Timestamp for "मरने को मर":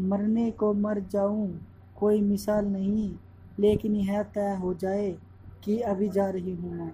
0.00-1.00